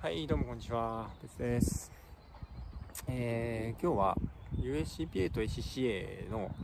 [0.00, 1.08] はい、どうもこんにちは。
[1.20, 1.90] ですです。
[3.08, 4.16] えー、今日は
[4.56, 6.54] USCPA と ACCA の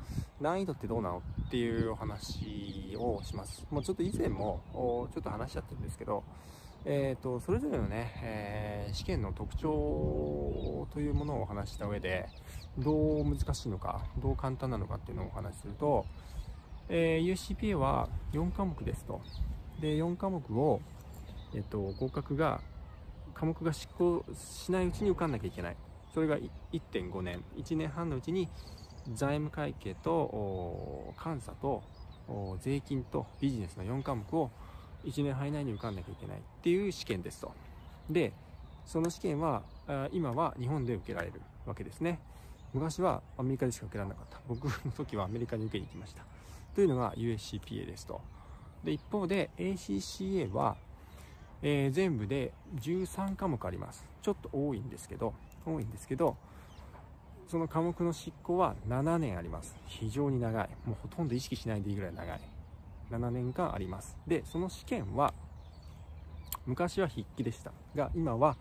[0.40, 3.66] 難易度ってどうなのっていうお話をします。
[3.72, 6.22] もうちょっと以前もおちょっと話しちゃってるんですけど、
[6.84, 12.28] えーと、それぞれのね、えー試験の特徴というものをお話しした上で、
[12.78, 16.06] どう難しいのか、どう簡単なのかっていうのをお話しすると、
[16.88, 19.20] えー USCPA は4科目ですと。
[19.80, 20.80] で、4科目を、
[21.52, 22.60] えっと、合格が
[23.34, 25.76] 科目が執行しないうちに受かんなきゃいけない。
[26.14, 26.38] それが
[26.72, 27.44] 1.5年。
[27.56, 28.48] 1年半のうちに
[29.12, 31.82] 財務会計と監査と
[32.60, 34.50] 税金とビジネスの4科目を
[35.04, 36.38] 1年半以内に受かんなきゃいけない。
[36.38, 37.52] っていう試験ですと。
[38.08, 38.32] で
[38.86, 39.62] その試験は
[40.12, 42.20] 今は日本で受けられるわけですね。
[42.72, 44.40] 昔はアメリカでしか受けられなかった。
[44.48, 46.24] 僕の時はアメリカに受けに行きました。
[46.74, 48.20] というのが USCPA ですと。
[48.84, 50.76] で一方で ACCA は
[51.66, 54.04] えー全部で13科目あります。
[54.22, 55.32] ちょっと多いんですけど
[55.66, 56.36] 多いんですけど
[57.48, 59.74] その科目の執行は7年あります。
[59.86, 60.68] 非常に長い。
[60.84, 62.40] もうほとんど意識しないでいいぐらい長い。
[63.10, 64.16] 7年間あります。
[64.26, 65.32] でその試験は
[66.66, 67.72] 昔は筆記でした。
[67.96, 68.56] が今は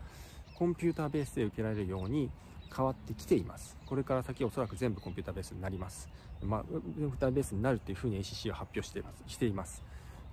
[0.56, 2.30] コンピューターベースで受けられるように
[2.74, 3.78] 変わってきています。
[3.86, 6.08] これから先おそらく全部コンピューターベースになります。
[6.42, 9.24] まあコンピューターベースになるっていうふうに ACC は発表しています。
[9.28, 9.84] しています。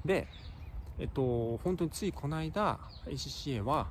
[0.04, 0.28] で
[1.00, 3.88] えっと、本当についこの間 ACCA は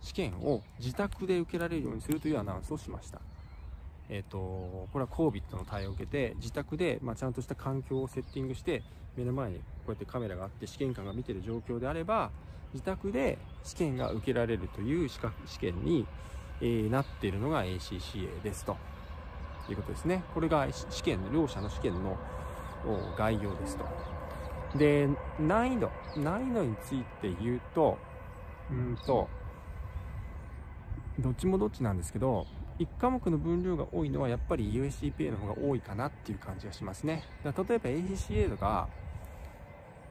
[0.00, 3.20] 試験を自宅で受けられるようにするというアナウンスをしました。
[4.08, 8.84] えっと、これは COVID の対応を受けて自宅で、まあ、ちゃんとした環境をセッティングして
[9.16, 12.30] 目の前にこうやってカメラがあって試験官が見てる状況であれば
[12.72, 16.06] 自宅で試験が受けられるという資格試験に、
[16.60, 18.76] えーなっているのが ACCA ですと
[19.68, 20.22] いうことですね。
[20.32, 22.16] これが試験両者の試験の
[23.18, 24.15] 概要ですと。
[24.74, 25.90] で、難易度。
[26.16, 27.98] 難易度について言うと、
[28.70, 29.28] うーんと、
[31.18, 32.46] どっちもどっちなんですけど、
[32.78, 37.22] 1科目の分量が多いのはやっぱり USCPA の方が多いかなっていう感じがしますね。
[37.42, 38.88] だ例えば ACCA とか、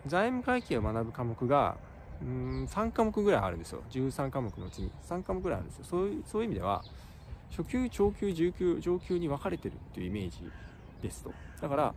[0.07, 1.77] 財務会計を学ぶ科目が、
[2.22, 2.27] うー
[2.63, 3.81] ん、3科目ぐらいあるんですよ。
[3.89, 5.85] 13科目のうちに3科目ぐらいあるんですよ。
[5.85, 6.83] そういう、そういう意味では、
[7.51, 10.51] 初級、長級、中級、上級に分かれてるっていうイメージ
[11.01, 11.33] ですと。
[11.61, 11.95] だから、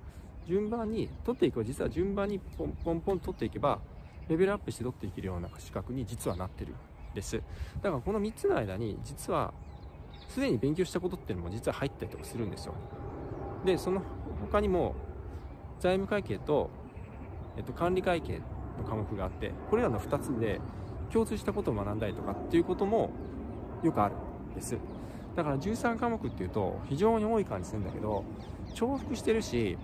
[0.49, 3.79] 順番に取っていく実は順番にポンポンポン取っていけば
[4.29, 7.37] レベルアップして取っていけるような資格に実はなってるんです。
[7.83, 9.53] だからこの3つの間に実は
[10.29, 12.75] すでに勉強したことっていうのも実は入ったりとかするんですよ。
[13.65, 14.03] でその
[14.41, 14.95] 他にも
[15.81, 16.71] 財務会計と、
[17.57, 18.41] えっと、管理会計
[18.79, 20.61] の科目があってこれらの2つで
[21.13, 23.11] 共通したことを学んだりとかっていうことも
[23.83, 24.15] よくある
[24.53, 24.77] んです。
[25.37, 28.25] だから13科目っていうと非常に多い感じするんだけど
[28.75, 29.79] 重複してるし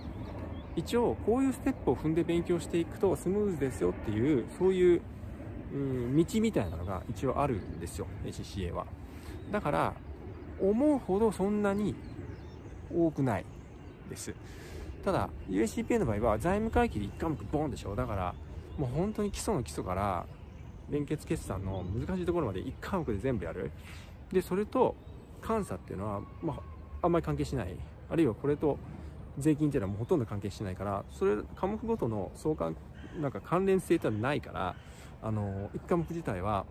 [0.77, 5.03] 一応こういうステップを踏んで勉強していくとスムーズですよっていうそういう、
[5.73, 8.87] うん、道みたいなのが一応あるんですよ ACCA は。
[9.53, 9.95] だから
[10.61, 11.95] 思うほどそんなに
[12.93, 13.45] 多くない
[14.09, 14.35] です。
[15.05, 17.95] ただ USCPA の場合は財務会計で1科目ボンでしょ。
[17.95, 18.35] だから
[18.79, 20.27] もう本当に基礎の基礎から
[20.91, 23.71] 連結決算の難しいところまで1科目で全部やる。
[24.33, 24.95] でそれと
[25.47, 26.61] 監査っていうのは、まあ、
[27.03, 27.77] あんまり関係しない。
[28.11, 28.79] あるいはこれと
[29.39, 32.77] 税金っていうのはもうほとんど関係してないからそれ科目ごとの相関
[33.21, 34.75] なんか関連性ってのはないから
[35.23, 36.67] あの1科目自体は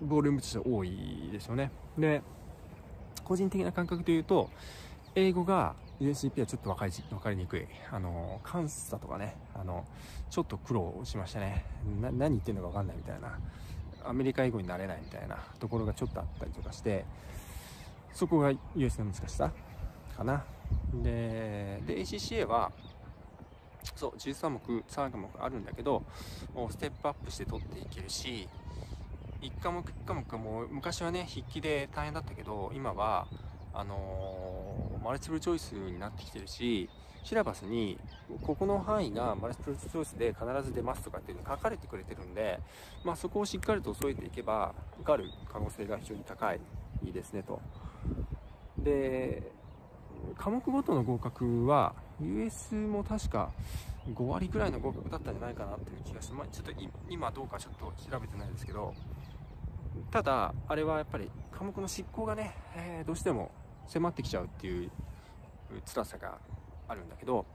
[0.00, 1.70] ボリュームとして多いですよね。
[1.96, 2.22] で
[3.24, 4.50] 個人的な感覚で言うと
[5.14, 7.66] 英語が USCP はちょっと分かり分かりにくい。
[7.90, 9.84] あの監査とかねあの
[10.30, 11.64] ちょっと苦労しましたね。
[12.00, 13.38] 何言ってるのか分かんないみたいな。
[14.04, 17.04] アメリカ英語になれないみたいなところがちょっとあったりとかして
[18.14, 19.50] そこが US の難しさ
[20.16, 20.44] かな。
[20.94, 22.72] でで ACCA は
[23.94, 26.02] そう13目3科目あるんだけど
[26.70, 28.48] ステップアップして取っていけるし
[29.40, 33.26] 1科目1科目はも昔はね筆記で大変だったけど今は
[33.72, 34.78] あのー
[35.08, 36.88] マルチプルチョイスになってきてるし
[37.24, 37.98] シラバスに
[38.42, 42.60] ここの範囲がマルチプルチョイスで必ず出ますとかっていうの書かれてくれてるんで、
[43.04, 46.60] まあ、そこをしっかりと添えていけば受かる可能性が非常に高い
[47.04, 47.60] いいですねと。
[48.78, 49.50] で
[50.36, 53.50] 科目ごとの合格は US も確か
[54.12, 56.72] 5割ぐらいの合格だったんじゃないかなっていう気がして、まあ、ちょっと
[57.08, 58.94] 今どうかちょっと調べてないですけど。
[60.10, 63.50] ただあれはやっぱり科目の執行がね、えーどうしても
[63.86, 64.90] 迫ってきちゃうっていう
[65.86, 66.38] 辛さが
[66.86, 67.46] あるんだけど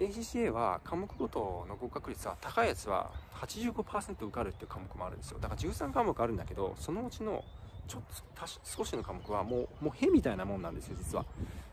[0.00, 5.38] ACCA は科目ごとの合格率は高いやつは85%受かるっていう科目もあるんですよ。
[5.40, 7.44] だから13科目あるんだけどそのうちの
[7.88, 11.24] ちょっと少しの科目はもうもうへみたいなもんなんですよ実は。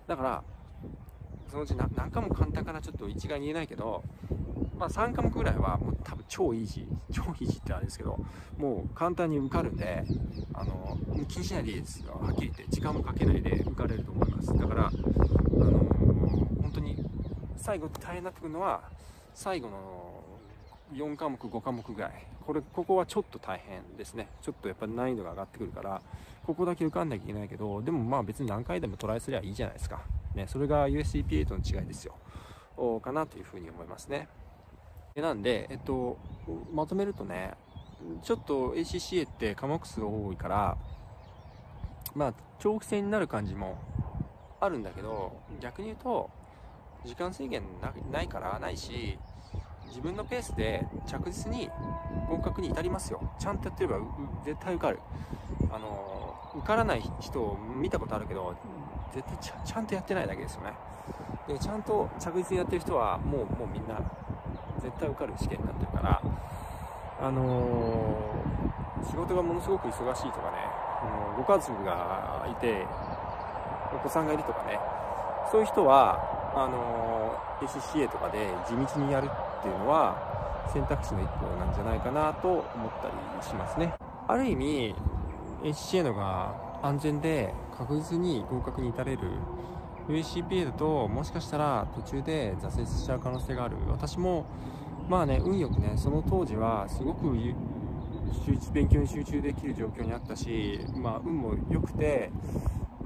[0.08, 0.44] だから
[1.50, 4.04] そのうち何科目簡単かなちょっと一概に言えないけど、
[4.78, 8.20] まあ、3科目ぐらいはもう多分超イージー超イージーってあれですけど
[8.58, 10.04] もう簡単に受かるんで
[10.54, 10.98] あの
[11.28, 12.20] 気にしないでいいですよ。
[12.22, 14.56] はっきり言って時間もかけないで受かれると思います。
[14.56, 15.80] だからあの
[16.62, 17.04] 本当に
[17.58, 18.82] 最後大変になってくるのは
[19.34, 20.24] 最後の
[20.94, 22.28] 4科目5科目ぐらい。
[22.46, 24.28] これここはちょっと大変ですね。
[24.42, 26.02] ちょっとやっぱ難易度が上がってくるから
[26.46, 30.02] ここだけ受かんなきゃいけないけどでもまあ別に何回でもトライすればいいじゃないですか。
[30.36, 32.16] ねそれが USCPA との違いですよ。
[33.02, 34.28] かなというふうに思いますね。
[35.16, 36.18] なんで、えっと、
[36.74, 37.54] まとめるとね、
[38.22, 40.78] ちょっと ACCA って科目数多いから、
[42.14, 43.78] まあ、長期戦になる感じも
[44.60, 46.30] あるんだけど、逆に言うと、
[47.06, 47.64] 時間制限
[48.12, 49.18] ないからないし、
[49.96, 51.70] 自分のペースで着実に
[52.30, 53.22] 合格に至りますよ。
[53.40, 54.00] ちゃんとやってれば
[54.44, 55.00] 絶対受かる。
[55.72, 58.54] あの、受からない人を見たことあるけど、
[59.14, 60.74] 絶対ちゃんとやってないだけですよね。
[61.48, 64.02] で、ちゃんと着実にやってる人は、もう、もうみんな
[64.82, 66.22] 絶対受かる試験になってるから、
[67.22, 70.58] あのー、仕事がものすごく忙しいとかね、
[71.04, 72.86] あのご家族がいて、
[73.96, 74.78] お子さんがいるとかね、
[75.50, 80.16] そういう人は、あのー、ACCA とかで地道にやるっていうのは、
[80.74, 82.66] 選択肢の一歩なんじゃないかなと思っ
[83.02, 83.94] たりしますね。
[84.28, 84.96] ある意味、
[85.64, 89.20] ACCA のが安全で確実に合格に至れる
[90.08, 94.46] USCPA だともしかしたら途中で挫折しちゃう可能性がある私も
[95.10, 97.36] まあね運よくねその当時はすごく
[98.74, 102.32] 勉強に集中できる状況にあったしまあ運も良くて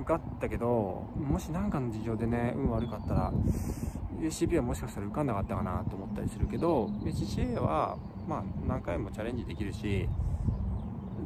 [0.09, 3.31] かったけどもし何かの事情でね運悪かったら
[4.19, 7.95] USCP はもしかしたら受かんなかったかなと思ったりするけど USCA は
[8.27, 10.09] まあ何回もチャレンジできるし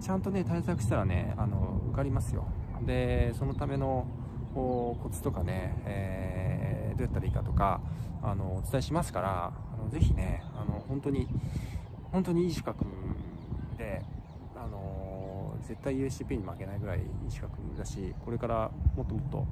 [0.02, 2.46] ちゃんとね対策したらねあの受かりますよ。
[2.86, 4.06] でそのための
[4.54, 7.80] コツとかね、えー、どうやったらいいかとか
[8.22, 11.28] あのお伝えしますからあのぜひねあの本当に
[12.12, 12.86] 本当にいい資格
[13.78, 14.04] で
[14.56, 15.03] あの
[15.68, 19.46] 絶対 USCP に負けないぐらいいい資格だしこれからもっともっと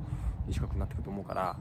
[0.47, 1.57] いい資格になっていくと思うから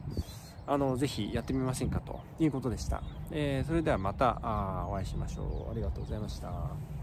[0.67, 4.39] あのぜひやってみませんかということでした、えー、それではまた
[4.89, 5.71] お会いしましょう。
[5.71, 7.00] ありがとうございました。